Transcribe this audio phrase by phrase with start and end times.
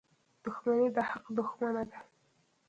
[0.43, 1.99] •دښمني د حق دښمنه ده.